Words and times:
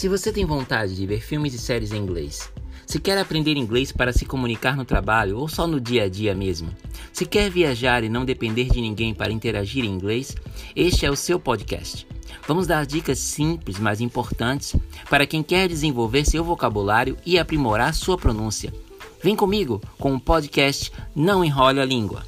Se 0.00 0.08
você 0.08 0.32
tem 0.32 0.46
vontade 0.46 0.96
de 0.96 1.06
ver 1.06 1.20
filmes 1.20 1.52
e 1.52 1.58
séries 1.58 1.92
em 1.92 1.98
inglês, 1.98 2.50
se 2.86 2.98
quer 2.98 3.18
aprender 3.18 3.58
inglês 3.58 3.92
para 3.92 4.14
se 4.14 4.24
comunicar 4.24 4.74
no 4.74 4.82
trabalho 4.82 5.36
ou 5.36 5.46
só 5.46 5.66
no 5.66 5.78
dia 5.78 6.04
a 6.04 6.08
dia 6.08 6.34
mesmo, 6.34 6.74
se 7.12 7.26
quer 7.26 7.50
viajar 7.50 8.02
e 8.02 8.08
não 8.08 8.24
depender 8.24 8.64
de 8.70 8.80
ninguém 8.80 9.12
para 9.12 9.30
interagir 9.30 9.84
em 9.84 9.90
inglês, 9.90 10.34
este 10.74 11.04
é 11.04 11.10
o 11.10 11.14
seu 11.16 11.38
podcast. 11.38 12.06
Vamos 12.48 12.66
dar 12.66 12.86
dicas 12.86 13.18
simples, 13.18 13.78
mas 13.78 14.00
importantes 14.00 14.74
para 15.10 15.26
quem 15.26 15.42
quer 15.42 15.68
desenvolver 15.68 16.24
seu 16.24 16.42
vocabulário 16.42 17.18
e 17.26 17.38
aprimorar 17.38 17.92
sua 17.92 18.16
pronúncia. 18.16 18.72
Vem 19.22 19.36
comigo 19.36 19.82
com 19.98 20.14
o 20.14 20.20
podcast 20.20 20.90
Não 21.14 21.44
Enrole 21.44 21.78
a 21.78 21.84
Língua. 21.84 22.24